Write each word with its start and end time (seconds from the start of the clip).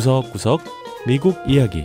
구석구석 0.00 0.62
미국 1.06 1.36
이야기 1.46 1.84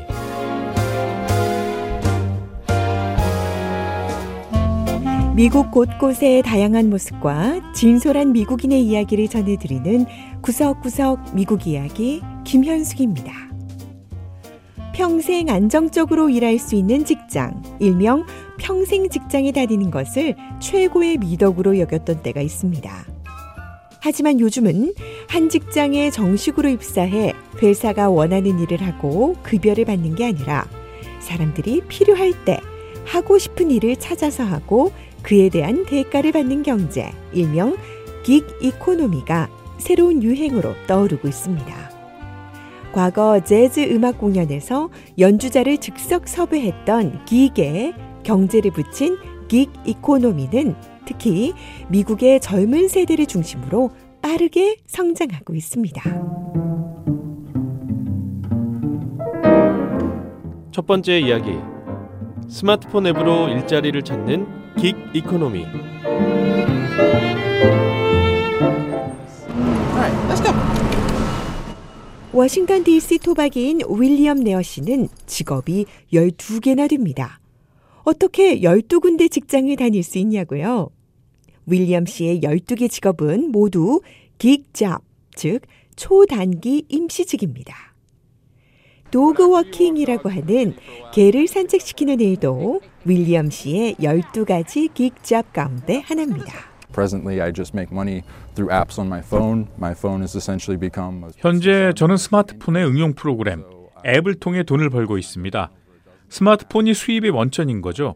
미국 5.36 5.70
곳곳의 5.72 6.44
다양한 6.44 6.90
모습과 6.90 7.74
진솔한 7.74 8.32
미국인의 8.32 8.84
이야기를 8.84 9.28
전해드리는 9.28 10.06
구석구석 10.42 11.36
미국 11.36 11.68
이야기 11.68 12.22
김현숙입니다. 12.46 13.34
평생 14.94 15.50
안정적으로 15.50 16.30
일할 16.30 16.58
수 16.58 16.76
있는 16.76 17.04
직장, 17.04 17.62
일명 17.82 18.26
평생 18.58 19.10
직장에 19.10 19.52
다니는 19.52 19.92
것을 19.92 20.36
최고의 20.62 21.18
미덕으로 21.18 21.80
여겼던 21.80 22.24
때가 22.24 22.40
있습니다. 22.40 23.15
하지만 24.06 24.40
요즘은 24.40 24.94
한 25.28 25.50
직장에 25.50 26.12
정식으로 26.12 26.70
입사해 26.70 27.34
회사가 27.60 28.12
원하는 28.12 28.60
일을 28.60 28.84
하고 28.84 29.34
급여를 29.42 29.86
받는 29.86 30.14
게 30.14 30.28
아니라 30.28 30.68
사람들이 31.20 31.82
필요할 31.88 32.46
때 32.46 32.60
하고 33.04 33.40
싶은 33.40 33.72
일을 33.72 33.96
찾아서 33.96 34.44
하고 34.44 34.92
그에 35.24 35.50
대한 35.50 35.88
대가를 35.88 36.34
받는 36.34 36.62
경제, 36.62 37.12
일명 37.34 37.78
긱 38.24 38.46
이코노미가 38.62 39.50
새로운 39.80 40.22
유행으로 40.22 40.76
떠오르고 40.86 41.28
있습니다. 41.28 41.92
과거 42.94 43.44
재즈 43.44 43.92
음악 43.92 44.20
공연에서 44.20 44.92
연주자를 45.18 45.80
즉석 45.80 46.28
섭외했던 46.28 47.26
기계 47.26 47.96
경제를 48.22 48.70
붙인 48.70 49.18
gig 49.48 49.68
economy는 49.84 50.95
특히 51.06 51.54
미국의 51.90 52.40
젊은 52.40 52.88
세대를 52.88 53.26
중심으로 53.26 53.92
빠르게 54.22 54.78
성장하고 54.88 55.56
있습니다. 55.56 56.02
첫 60.72 60.86
번째 60.86 61.20
이야기 61.20 61.52
스마트폰 62.50 63.08
앱으로 63.08 63.50
일자리를 63.50 64.02
찾는 64.02 64.48
gig 64.78 64.96
economy 65.14 65.66
워싱턴 72.36 72.84
DC 72.84 73.20
토박이인 73.20 73.80
윌리엄 73.98 74.42
네어 74.42 74.62
씨는 74.62 75.08
직업이 75.26 75.86
12개나 76.12 76.90
됩니다. 76.90 77.40
어떻게 78.04 78.60
12군데 78.60 79.32
직장을 79.32 79.74
다닐 79.78 80.04
수 80.04 80.18
있냐고요? 80.18 80.90
윌리엄 81.68 82.06
씨의 82.06 82.42
12개 82.42 82.90
직업은 82.90 83.52
모두 83.52 84.02
긱잡, 84.38 85.02
즉 85.36 85.62
초단기 85.96 86.86
임시직입니다. 86.90 87.96
도그워킹이라고 89.12 90.30
하는 90.30 90.76
개를 91.14 91.48
산책시키는 91.48 92.20
일도 92.20 92.82
윌리엄 93.06 93.50
씨의 93.50 93.96
12가지 93.96 94.94
긱잡 94.94 95.54
가운데 95.54 96.00
하나입니다. 96.00 96.54
Presently, 96.92 97.42
I 97.42 97.52
just 97.54 97.76
make 97.76 97.92
money 97.92 98.24
through 98.56 98.74
apps 98.74 99.00
on 99.00 99.08
my 99.08 99.22
phone. 99.22 99.68
My 99.78 99.94
phone 99.94 100.22
has 100.22 100.36
essentially 100.38 100.80
become 100.80 101.24
a 101.24 101.30
현재 101.38 101.92
저는 101.96 102.18
스마트폰의 102.18 102.86
응용 102.86 103.14
프로그램 103.14 103.64
앱을 104.06 104.36
통해 104.36 104.64
돈을 104.64 104.90
벌고 104.90 105.18
있습니다. 105.18 105.72
스마트폰이 106.30 106.94
수입의 106.94 107.32
원천인 107.32 107.82
거죠. 107.82 108.16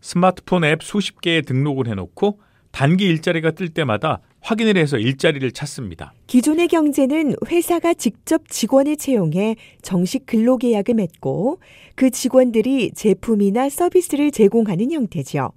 스마트폰 0.00 0.64
앱 0.64 0.82
수십 0.82 1.20
개에 1.20 1.42
등록을 1.42 1.88
해놓고 1.88 2.40
단기 2.74 3.04
일자리가 3.04 3.52
뜰 3.52 3.68
때마다 3.68 4.20
확인을 4.40 4.76
해서 4.76 4.98
일자리를 4.98 5.48
찾습니다. 5.52 6.12
기존의 6.26 6.66
경제는 6.66 7.36
회사가 7.46 7.94
직접 7.94 8.48
직원을 8.48 8.96
채용해 8.96 9.54
정식 9.80 10.26
근로계약을 10.26 10.94
맺고 10.94 11.60
그 11.94 12.10
직원들이 12.10 12.90
제품이나 12.96 13.68
서비스를 13.68 14.32
제공하는 14.32 14.90
형태죠. 14.90 15.52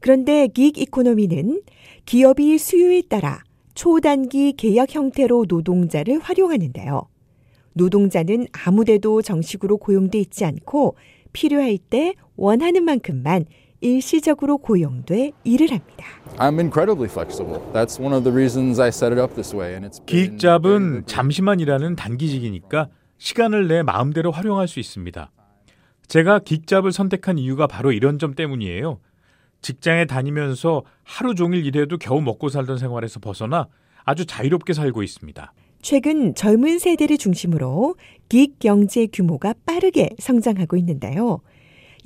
그런데 0.00 0.48
긱 0.48 0.78
이코노미는 0.78 1.60
기업이 2.06 2.56
수요에 2.56 3.02
따라 3.10 3.42
초단기 3.74 4.54
계약 4.56 4.94
형태로 4.94 5.44
노동자를 5.46 6.18
활용하는데요. 6.18 7.02
노동자는 7.74 8.46
아무데도 8.52 9.20
정식으로 9.20 9.76
고용돼 9.76 10.18
있지 10.18 10.46
않고 10.46 10.96
필요할 11.34 11.76
때 11.76 12.14
원하는 12.36 12.84
만큼만 12.84 13.44
일시적으로 13.84 14.56
고용돼 14.56 15.32
일을 15.44 15.70
합니다. 15.70 16.06
I'm 16.38 16.58
incredibly 16.58 17.06
flexible. 17.06 17.60
That's 17.74 18.00
one 18.00 18.14
of 18.14 18.24
the 18.24 18.34
reasons 18.34 18.80
I 18.80 18.88
set 18.88 19.12
it 19.12 19.20
up 19.20 19.34
this 19.34 19.54
way. 19.54 19.74
And 19.74 19.86
it's 19.86 20.04
기익잡은 20.06 21.04
잠시만 21.04 21.60
일하는 21.60 21.94
단기직이니까 21.94 22.88
시간을 23.18 23.68
내 23.68 23.82
마음대로 23.82 24.30
활용할 24.30 24.68
수 24.68 24.80
있습니다. 24.80 25.30
제가 26.08 26.38
기익잡을 26.38 26.92
선택한 26.92 27.38
이유가 27.38 27.66
바로 27.66 27.92
이런 27.92 28.18
점 28.18 28.34
때문이에요. 28.34 29.00
직장에 29.60 30.06
다니면서 30.06 30.82
하루 31.02 31.34
종일 31.34 31.66
일해도 31.66 31.98
겨우 31.98 32.22
먹고 32.22 32.48
살던 32.48 32.78
생활에서 32.78 33.20
벗어나 33.20 33.68
아주 34.04 34.24
자유롭게 34.24 34.72
살고 34.72 35.02
있습니다. 35.02 35.52
최근 35.82 36.34
젊은 36.34 36.78
세대를 36.78 37.18
중심으로 37.18 37.96
긱 38.30 38.58
경제 38.58 39.06
규모가 39.06 39.54
빠르게 39.66 40.10
성장하고 40.18 40.78
있는데요. 40.78 41.40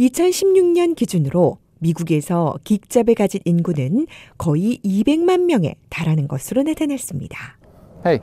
2016년 0.00 0.96
기준으로 0.96 1.58
미국에서 1.78 2.58
긱잡을 2.64 3.14
가진 3.14 3.40
인구는 3.44 4.06
거의 4.36 4.78
200만 4.84 5.44
명에 5.44 5.74
달하는 5.88 6.28
것으로 6.28 6.62
나타났습니다. 6.62 7.58
Hey, 8.04 8.20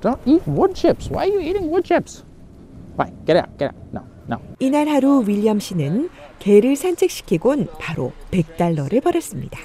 don't 0.00 0.18
eat 0.26 0.42
wood 0.48 0.74
chips. 0.74 1.10
Why 1.10 1.28
are 1.28 1.34
you 1.34 1.40
eating 1.40 1.68
wood 1.68 1.86
chips? 1.86 2.24
Fine, 2.94 3.16
get 3.26 3.38
out, 3.38 3.50
get 3.58 3.74
out. 3.74 3.76
No, 3.92 4.02
no. 4.28 4.38
이날 4.58 4.88
하루 4.88 5.24
윌리엄 5.26 5.58
씨는 5.58 6.10
개를 6.38 6.76
산책시키곤 6.76 7.68
바로 7.78 8.12
100달러를 8.30 9.02
벌었습니다. 9.02 9.58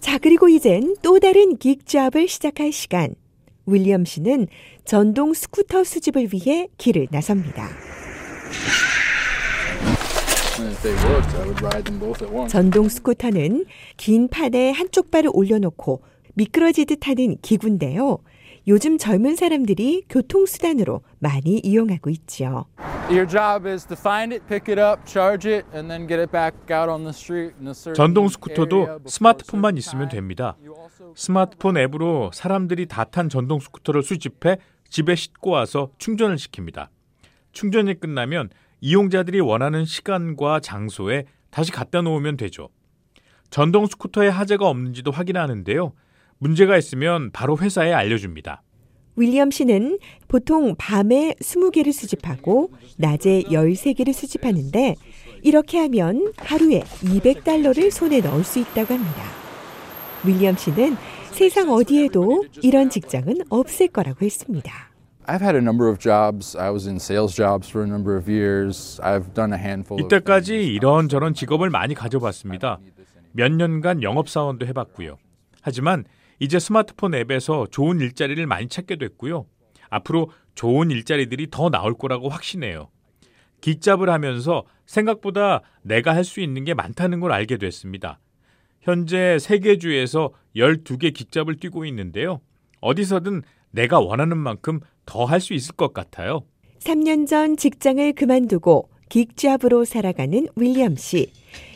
자, 0.00 0.18
그리고 0.18 0.48
이젠 0.48 0.96
또 1.02 1.18
다른 1.20 1.56
gig 1.58 1.81
job을 1.81 2.28
시작할 2.28 2.72
시간. 2.72 3.14
윌리엄 3.66 4.04
씨는 4.04 4.46
전동 4.84 5.34
스쿠터 5.34 5.84
수집을 5.84 6.28
위해 6.32 6.68
길을 6.78 7.08
나섭니다. 7.10 7.68
전동 12.48 12.88
스쿠터는 12.88 13.64
긴 13.96 14.28
판에 14.28 14.70
한쪽 14.72 15.10
발을 15.10 15.30
올려놓고 15.32 16.02
미끄러지듯 16.34 17.06
하는 17.06 17.36
기구인데요. 17.42 18.18
요즘 18.66 18.98
젊은 18.98 19.34
사람들이 19.36 20.04
교통수단으로 20.10 21.00
많이 21.20 21.58
이용하고 21.58 22.10
있지요. 22.10 22.66
Your 23.08 23.26
job 23.26 23.66
is 23.66 23.86
to 23.86 23.96
find 23.98 24.34
it, 24.34 24.44
pick 24.46 24.70
it 24.70 24.78
up, 24.80 25.02
charge 25.06 25.48
it, 25.50 25.64
and 25.74 25.88
then 25.88 26.06
get 26.06 26.20
it 26.20 26.30
back 26.30 26.54
out 26.70 26.90
on 26.90 27.02
the 27.04 27.10
street. 27.14 27.54
In 27.60 27.68
a 27.68 27.72
certain 27.74 27.94
전동 27.94 28.28
스쿠터도 28.28 29.00
스마트폰만 29.06 29.76
있으면. 29.78 30.08
됩니다. 30.08 30.56
스마트폰 31.14 31.78
앱으로 31.78 32.30
사람들이 32.34 32.86
다 32.86 33.04
탄 33.04 33.28
전동 33.28 33.58
스쿠터를 33.60 34.02
수집해 34.02 34.58
집에 34.90 35.14
싣고 35.14 35.50
와서 35.50 35.90
충전을 35.98 36.36
시킵니다. 36.36 36.88
충전이 37.52 38.00
끝나면 38.00 38.50
이용자들이 38.80 39.40
원하는 39.40 39.84
시간과 39.84 40.60
장소에 40.60 41.24
다시 41.50 41.72
갖다 41.72 42.02
놓으면 42.02 42.36
되죠. 42.36 42.68
전동 43.50 43.86
스쿠터에 43.86 44.28
하자가 44.28 44.68
없는지도 44.68 45.10
확인하는데요. 45.10 45.92
문제가 46.38 46.76
있으면 46.76 47.30
바로 47.32 47.56
회사에 47.56 47.92
알려줍니다. 47.92 48.62
윌리엄 49.16 49.50
씨는 49.50 49.98
보통 50.28 50.76
밤에 50.78 51.34
20개를 51.40 51.92
수집하고 51.92 52.70
낮에 52.98 53.42
13개를 53.44 54.12
수집하는데 54.12 54.94
이렇게 55.42 55.78
하면 55.78 56.32
하루에 56.36 56.80
200달러를 57.02 57.90
손에 57.90 58.20
넣을 58.20 58.44
수 58.44 58.60
있다고 58.60 58.94
합니다. 58.94 59.22
윌리엄 60.24 60.56
씨는 60.56 60.96
세상 61.32 61.70
어디에도 61.70 62.44
이런 62.62 62.90
직장은 62.90 63.38
없을 63.48 63.88
거라고 63.88 64.24
했습니다. 64.24 64.87
I've 65.28 65.42
had 65.42 65.54
a 65.56 65.60
number 65.60 65.88
of 65.88 65.98
jobs. 65.98 66.56
I 66.56 66.70
was 66.70 66.88
in 66.88 66.96
sales 66.96 67.36
jobs 67.36 67.68
for 67.68 67.84
a 67.84 67.86
number 67.86 68.16
of 68.16 68.30
years. 68.30 68.98
I've 69.02 69.34
done 69.34 69.52
a 69.52 69.58
handful 69.58 70.00
of 70.00 70.08
이때까지. 70.08 70.54
이런저런 70.74 71.34
직업을 71.34 71.68
많이 71.68 71.94
가져봤습니다. 71.94 72.78
몇 73.32 73.52
년간 73.52 74.02
영업사원도 74.02 74.66
해봤고요. 74.68 75.18
하지만 75.60 76.04
이제 76.38 76.58
스마트폰 76.58 77.14
앱에서 77.14 77.66
좋은 77.70 78.00
일자리를 78.00 78.44
많이 78.46 78.68
찾게 78.68 78.96
됐고요. 78.96 79.44
앞으로 79.90 80.30
좋은 80.54 80.90
일자리들이 80.90 81.48
더 81.50 81.68
나올 81.68 81.92
거라고 81.96 82.30
확신해요. 82.30 82.88
기잡을 83.60 84.08
하면서 84.08 84.64
생각보다 84.86 85.60
내가 85.82 86.14
할 86.14 86.24
수 86.24 86.40
있는 86.40 86.64
게 86.64 86.72
많다는 86.72 87.20
걸 87.20 87.32
알게 87.32 87.58
됐습니다. 87.58 88.18
현재 88.80 89.38
세계주에서 89.38 90.30
12개 90.56 91.12
기잡을 91.12 91.56
뛰고 91.56 91.84
있는데요. 91.84 92.40
어디서든 92.80 93.42
내가 93.72 93.98
원하는 94.00 94.38
만큼 94.38 94.80
더 95.08 95.24
할 95.24 95.40
수 95.40 95.54
있을 95.54 95.74
것 95.74 95.94
같아요. 95.94 96.42
3년 96.80 97.26
전 97.26 97.56
직장을 97.56 98.12
그만두고 98.12 98.90
긱잡으로 99.08 99.86
살아가는 99.86 100.46
윌리엄 100.54 100.96
씨. 100.96 101.32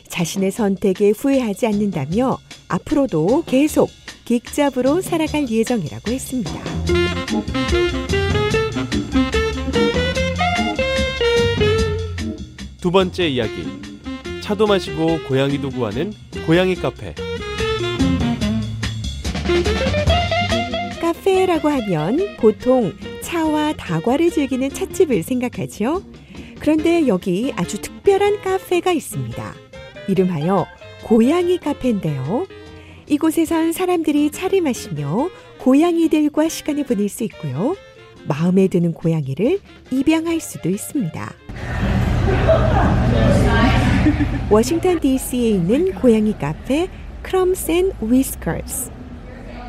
자신의 0.07 0.51
선택에 0.51 1.09
후회하지 1.09 1.65
않는다며 1.65 2.37
앞으로도 2.67 3.43
계속 3.47 3.89
긱잡으로 4.25 5.01
살아갈 5.01 5.49
예정이라고 5.49 6.11
했습니다. 6.11 6.53
두 12.81 12.91
번째 12.91 13.27
이야기. 13.27 13.65
차도 14.41 14.67
마시고 14.67 15.19
고양이도 15.27 15.69
구하는 15.69 16.13
고양이 16.45 16.75
카페. 16.75 17.15
카페라고 21.01 21.69
하면 21.69 22.35
보통 22.37 22.93
차와 23.33 23.73
다과를 23.73 24.29
즐기는 24.29 24.69
찻집을 24.69 25.23
생각하지요. 25.23 26.03
그런데 26.59 27.07
여기 27.07 27.51
아주 27.55 27.81
특별한 27.81 28.41
카페가 28.43 28.91
있습니다. 28.91 29.53
이름하여 30.07 30.67
고양이 31.03 31.57
카페인데요. 31.57 32.45
이곳에선 33.07 33.73
사람들이 33.73 34.29
차를 34.29 34.61
마시며 34.61 35.31
고양이들과 35.57 36.47
시간을 36.47 36.83
보낼 36.83 37.09
수 37.09 37.23
있고요. 37.23 37.75
마음에 38.27 38.67
드는 38.67 38.93
고양이를 38.93 39.59
입양할 39.89 40.39
수도 40.39 40.69
있습니다. 40.69 41.33
워싱턴 44.51 44.99
DC에 44.99 45.49
있는 45.49 45.95
고양이 45.95 46.37
카페 46.37 46.87
Crumbs 47.23 47.71
and 47.71 47.91
Whiskers. 47.99 48.91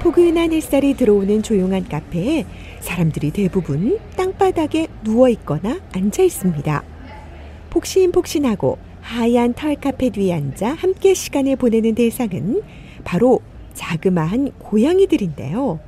포근한 0.02 0.52
햇살이 0.52 0.92
들어오는 0.92 1.42
조용한 1.42 1.88
카페에 1.88 2.44
사람들이 2.84 3.30
대부분 3.30 3.98
땅바닥에 4.16 4.88
누워 5.02 5.28
있거나 5.30 5.80
앉아 5.92 6.22
있습니다. 6.22 6.84
폭신폭신하고 7.70 8.78
하얀 9.00 9.54
털 9.54 9.74
카펫 9.74 10.16
위에 10.18 10.32
앉아 10.32 10.74
함께 10.74 11.14
시간을 11.14 11.56
보내는 11.56 11.94
대상은 11.94 12.62
바로 13.02 13.40
자그마한 13.72 14.52
고양이들인데요. 14.58 15.80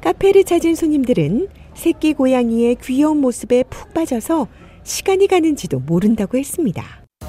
카페를 0.00 0.44
찾은 0.44 0.74
손님들은 0.74 1.48
새끼 1.74 2.14
고양이의 2.14 2.76
귀여운 2.82 3.18
모습에 3.18 3.62
푹 3.64 3.94
빠져서 3.94 4.48
시간이 4.82 5.28
가는지도 5.28 5.80
모른다고 5.80 6.38
했습니다. 6.38 6.82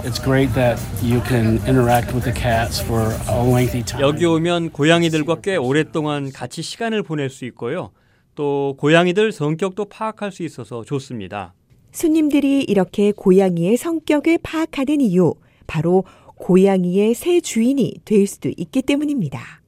It's 0.04 0.22
great 0.22 0.54
that 0.56 0.82
you 1.04 1.22
can 1.28 1.60
interact 1.68 2.14
with 2.14 2.24
the 2.24 2.34
cats 2.34 2.84
for 2.84 3.14
a 3.30 3.48
lengthy 3.48 3.84
time. 3.86 4.02
여기 4.02 4.26
오면 4.26 4.72
고양이들과 4.72 5.42
꽤 5.42 5.56
오랫동안 5.56 6.32
같이 6.32 6.62
시간을 6.62 7.04
보낼 7.04 7.30
수 7.30 7.46
있고요. 7.46 7.92
또 8.36 8.76
고양이들 8.78 9.32
성격도 9.32 9.86
파악할 9.86 10.32
수 10.32 10.44
있어서 10.44 10.84
좋습니다. 10.84 11.54
손님들이 11.92 12.64
이렇게 12.64 13.12
고양이의 13.12 13.78
성격을 13.78 14.40
파악하는 14.42 15.02
이유, 15.02 15.36
바로 15.68 16.04
고양이의 16.36 17.14
새 17.14 17.40
주인이 17.40 17.94
될 18.06 18.26
수도 18.28 18.50
있기 18.58 18.82
때문입니다. 18.82 19.62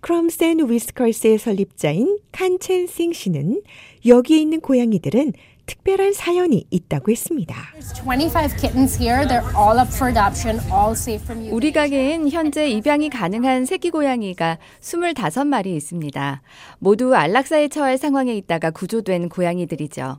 Crumbs 0.00 0.44
and 0.44 0.70
Whiskers의 0.70 1.38
설립자인 1.38 2.18
칸첸싱 2.30 3.12
씨는 3.12 3.62
여기에 4.06 4.38
있는 4.38 4.60
고양이들은 4.60 5.32
특별한 5.68 6.14
사연이 6.14 6.64
있다고 6.70 7.12
했습니다. 7.12 7.54
There's 7.74 7.94
25 8.02 8.56
kittens 8.56 9.00
here. 9.00 9.28
They're 9.28 9.46
all 9.54 9.78
up 9.78 9.92
for 9.92 10.10
adoption, 10.10 10.58
all 10.72 10.92
saved 10.92 11.22
from 11.22 11.44
you. 11.44 11.54
우리 11.54 11.70
가게엔 11.70 12.30
현재 12.30 12.68
입양이 12.68 13.10
가능한 13.10 13.66
새끼 13.66 13.90
고양이가 13.90 14.58
25마리 14.80 15.66
있습니다. 15.66 16.42
모두 16.78 17.14
안락사에 17.14 17.68
처할 17.68 17.98
상황에 17.98 18.34
있다가 18.34 18.70
구조된 18.70 19.28
고양이들이죠. 19.28 20.18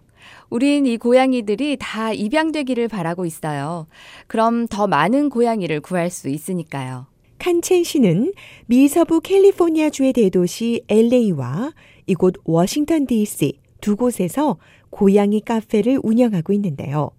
우린 0.50 0.86
이 0.86 0.98
고양이들이 0.98 1.78
다 1.80 2.14
입양되기를 2.14 2.88
바라고 2.88 3.26
있어요. 3.26 3.88
그럼 4.28 4.68
더 4.68 4.86
많은 4.86 5.30
고양이를 5.30 5.82
구할 5.82 6.12
수 6.12 6.30
있으니까요. 6.30 7.08
칸첸 7.40 7.84
씨는 7.84 8.34
미서부 8.68 9.22
캘리포니아주의 9.22 10.14
대도시 10.14 10.84
LA와 10.90 11.72
이곳 12.06 12.36
워싱턴 12.44 13.08
DC 13.08 13.54
두 13.82 13.96
곳에서 13.96 14.58
고양이 14.90 15.42
카페를 15.42 16.00
운영하고 16.04 16.54
있는데요. 16.54 17.12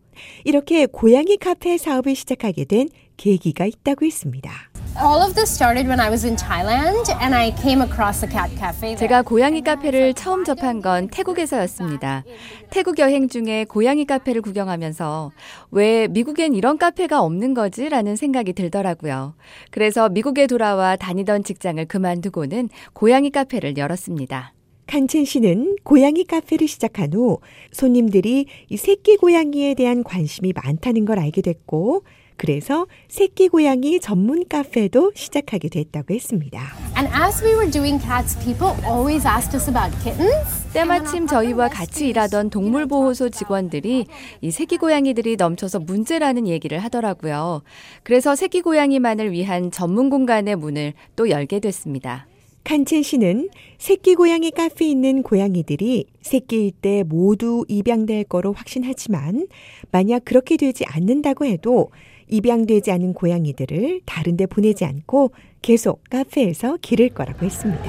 이렇게 0.44 0.87
고양이 0.87 1.37
카페 1.37 1.78
사업을 1.78 2.14
시작하게 2.14 2.64
된 2.64 2.88
계기가 3.17 3.67
있다고 3.67 4.06
했습니다. 4.06 4.50
All 4.96 5.22
of 5.22 5.34
this 5.34 5.52
started 5.52 5.87
when 5.87 6.00
I 6.00 6.11
was 6.11 6.26
in 6.26 6.37
Thailand 6.37 7.12
and 7.22 7.34
I 7.34 7.55
came 7.55 7.81
across 7.81 8.20
the 8.20 8.31
cat 8.31 8.50
cafe. 8.56 8.96
there. 8.96 8.96
제가 8.96 9.22
고양이 9.22 9.62
카페를 9.62 10.14
처음 10.14 10.44
접한 10.44 10.82
건 10.82 11.08
태국에서였습니다. 11.08 12.25
태국 12.70 12.99
여행 12.99 13.28
중에 13.28 13.64
고양이 13.64 14.05
카페를 14.05 14.43
구경하면서 14.43 15.31
왜 15.70 16.08
미국엔 16.08 16.55
이런 16.55 16.76
카페가 16.76 17.23
없는 17.23 17.55
거지? 17.55 17.88
라는 17.88 18.16
생각이 18.16 18.52
들더라고요. 18.52 19.34
그래서 19.70 20.08
미국에 20.08 20.46
돌아와 20.46 20.96
다니던 20.96 21.44
직장을 21.44 21.84
그만두고는 21.84 22.69
고양이 22.93 23.31
카페를 23.31 23.76
열었습니다. 23.76 24.52
칸첸 24.90 25.25
씨는 25.25 25.76
고양이 25.84 26.25
카페를 26.25 26.66
시작한 26.66 27.12
후 27.12 27.38
손님들이 27.70 28.46
이 28.69 28.76
새끼 28.76 29.16
고양이에 29.16 29.75
대한 29.75 30.02
관심이 30.02 30.52
많다는 30.52 31.04
걸 31.04 31.20
알게 31.20 31.42
됐고 31.42 32.02
그래서 32.37 32.88
새끼 33.06 33.46
고양이 33.46 34.00
전문 34.00 34.48
카페도 34.48 35.12
시작하게 35.14 35.69
됐다고 35.69 36.12
했습니다. 36.12 36.60
And 36.96 37.08
as 37.14 37.40
we 37.44 37.52
were 37.52 37.70
doing 37.70 38.02
cats, 38.04 38.37
people 38.44 38.75
always 38.84 39.25
asked 39.28 39.54
us 39.54 39.70
about 39.70 39.96
kittens. 40.02 40.72
때마침 40.72 41.28
저희와 41.28 41.69
같이 41.69 42.08
일하던 42.08 42.50
동물보호소 42.50 43.28
직원들이 43.28 44.06
이 44.40 44.50
새끼 44.50 44.76
고양이들이 44.76 45.37
넘쳐서 45.37 45.78
문제라는 45.78 46.48
얘기를 46.48 46.81
하더라고요. 46.81 47.62
그래서 48.02 48.34
새끼 48.34 48.60
고양이만을 48.60 49.31
위한 49.31 49.70
전문 49.70 50.10
공간의 50.10 50.56
문을 50.56 50.94
또 51.14 51.31
열게 51.31 51.60
됐습니다. 51.60 52.26
칸첸 52.65 53.03
씨는 53.03 53.49
새끼 53.79 54.15
고양이 54.15 54.51
카페에 54.51 54.89
있는 54.89 55.23
고양이들이 55.23 56.07
새끼일 56.23 56.73
때 56.73 57.03
모두 57.05 57.65
입양될 57.69 58.25
거로 58.25 58.53
확신하지만 58.53 59.49
만약 59.91 60.25
그렇게 60.25 60.57
되지 60.57 60.85
않는다고 60.87 61.47
해도 61.47 61.91
입양되지 62.29 62.93
않은 62.93 63.15
고양이들을 63.15 64.03
다른 64.07 64.37
데 64.37 64.47
보내지 64.47 64.85
않고 64.85 65.33
계속 65.62 66.05
카페에서 66.11 66.79
기를 66.81 67.09
거라고 67.09 67.45
했습니다. 67.45 67.83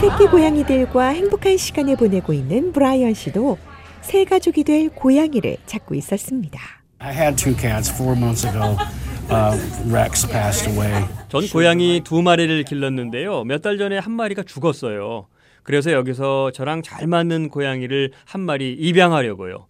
새끼 0.00 0.26
고양이들과 0.30 1.08
행복한 1.08 1.56
시간을 1.56 1.96
보내고 1.96 2.32
있는 2.32 2.72
브라이언 2.72 3.14
씨도 3.14 3.58
새 4.02 4.24
가족이 4.24 4.62
될 4.62 4.90
고양이를 4.90 5.56
찾고 5.66 5.96
있었습니다. 5.96 6.60
I 7.00 7.12
had 7.12 7.36
two 7.36 7.54
cats 7.56 7.92
four 7.92 8.16
months 8.16 8.46
ago. 8.46 8.76
Uh, 9.30 9.54
Rex 9.92 10.26
passed 10.26 10.70
away. 10.70 11.04
전 11.28 11.46
고양이 11.48 12.00
두 12.02 12.22
마리를 12.22 12.62
길렀는데요. 12.64 13.44
몇 13.44 13.60
달 13.60 13.76
전에 13.76 13.98
한 13.98 14.12
마리가 14.12 14.42
죽었어요. 14.44 15.26
그래서 15.62 15.92
여기서 15.92 16.50
저랑 16.52 16.82
잘 16.82 17.06
맞는 17.06 17.50
고양이를 17.50 18.12
한 18.24 18.40
마리 18.40 18.72
입양하려고요. 18.72 19.66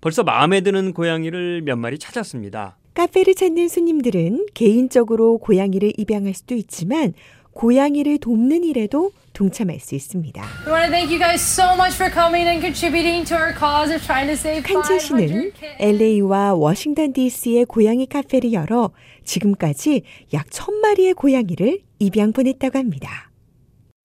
벌써 0.00 0.22
마음에 0.22 0.60
드는 0.60 0.92
고양이를 0.92 1.62
몇 1.62 1.76
마리 1.76 1.98
찾았습니다. 1.98 2.76
카페를 2.94 3.34
찾는 3.34 3.68
손님들은 3.68 4.46
개인적으로 4.54 5.38
고양이를 5.38 5.92
입양할 5.96 6.34
수도 6.34 6.54
있지만 6.54 7.12
고양이를 7.52 8.18
돕는 8.18 8.64
일에도 8.64 9.12
동참할 9.32 9.80
수 9.80 9.94
있습니다. 9.94 10.42
칸첸 14.62 14.96
500 14.96 15.00
씨는. 15.00 15.52
LA와 15.78 16.54
워싱턴 16.54 17.12
DC의 17.12 17.64
고양이 17.66 18.06
카페를 18.06 18.52
열어 18.52 18.90
지금까지 19.24 20.02
약 20.32 20.50
천마리의 20.50 21.14
고양이를 21.14 21.80
입양 21.98 22.32
보냈다고 22.32 22.78
합니다. 22.78 23.30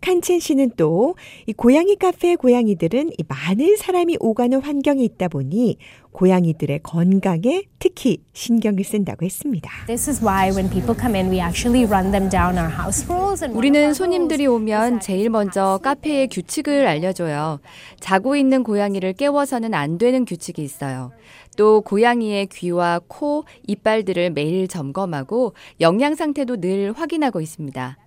칸첸 0.02 0.40
씨는 0.40 0.72
또 0.78 1.16
이 1.48 1.54
고양이 1.54 1.96
카페의 1.96 2.36
고양이들은 2.38 3.10
이 3.18 3.24
많은 3.28 3.75
사람이 3.78 4.18
오가는 4.20 4.62
환경에 4.62 5.04
있다 5.04 5.28
보니 5.30 5.78
고양이들의 6.15 6.79
건강에 6.81 7.63
특히 7.77 8.19
신경을 8.31 8.86
쓴다고 8.86 9.25
했습니다. 9.25 9.69
This 9.88 10.10
is 10.10 10.24
why 10.24 10.50
when 10.50 10.69
people 10.69 10.98
come 10.98 11.13
in, 11.13 11.29
we 11.29 11.41
actually 11.41 11.86
run 11.86 12.12
them 12.12 12.29
down 12.29 12.57
our 12.57 12.72
house 12.72 13.05
rules. 13.05 13.43
And 13.43 13.51
one 13.51 13.51
of 13.51 13.55
our 13.55 13.57
우리는 13.57 13.93
손님들이 13.93 14.48
오면 14.48 15.01
제일 15.01 15.29
먼저 15.29 15.77
카페의 15.84 16.29
규칙을 16.29 16.88
알려줘요. 16.88 17.60
자고 18.00 18.38
있는 18.38 18.63
고양이를 18.63 19.12
깨워서는 19.13 19.74
안 19.74 19.98
되는 19.98 20.24
규칙이 20.24 20.63
있어요. 20.63 21.12
또 21.57 21.81
고양이의 21.81 22.48
귀와 22.48 23.01
코, 23.07 23.43
이빨들을 23.67 24.29
매일 24.31 24.69
점검하고 24.69 25.53
영양 25.81 26.15
상태도 26.15 26.62
늘 26.62 26.93
확인하고 26.93 27.41
있습니다. 27.41 27.98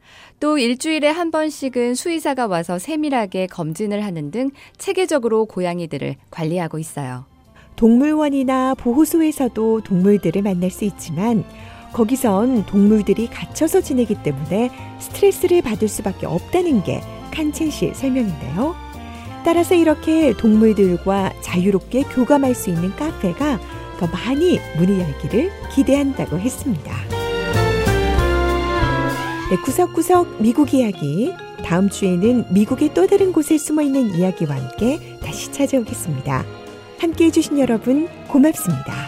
또 0.41 0.57
일주일에 0.57 1.11
한 1.11 1.31
번씩은 1.31 1.95
수의사가 1.95 2.47
와서 2.47 2.79
세밀하게 2.79 3.49
검진을 3.49 4.03
하는 4.03 4.31
등 4.31 4.51
체계적으로 4.79 5.45
고양이들을 5.45 6.17
관리하고 6.31 6.79
있어요. 6.79 7.27
동물원이나 7.79 8.75
보호소에서도 8.75 9.83
동물들을 9.83 10.43
만날 10.43 10.71
수 10.71 10.85
있지만 10.85 11.45
거기선 11.93 12.67
동물들이 12.67 13.29
갇혀서 13.29 13.81
지내기 13.81 14.17
때문에 14.23 14.71
스트레스를 14.99 15.63
받을 15.63 15.89
수밖에 15.89 16.27
없다는 16.27 16.83
게 16.83 17.01
칸첸 17.31 17.71
씨의 17.71 17.95
설명인데요. 17.95 18.75
따라서 19.45 19.75
이렇게 19.75 20.37
동물들과 20.37 21.33
자유롭게 21.41 22.03
교감할 22.03 22.55
수 22.55 22.69
있는 22.71 22.91
카페가 22.97 23.61
더 23.99 24.07
많이 24.09 24.59
문을 24.77 25.01
열기를 25.01 25.51
기대한다고 25.73 26.39
했습니다. 26.39 26.93
네, 29.51 29.57
구석구석 29.65 30.43
미국 30.43 30.75
이야기. 30.75 31.33
다음 31.65 31.89
주에는 31.89 32.53
미국의 32.53 32.93
또 32.93 33.07
다른 33.07 33.33
곳에 33.33 33.57
숨어 33.57 33.83
있는 33.83 34.15
이야기와 34.15 34.57
함께 34.57 35.19
다시 35.23 35.51
찾아오겠습니다. 35.53 36.58
함께 36.99 37.27
해주신 37.27 37.59
여러분 37.59 38.09
고맙습니다. 38.27 39.08